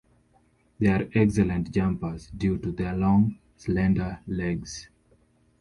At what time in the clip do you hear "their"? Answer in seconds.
2.71-2.97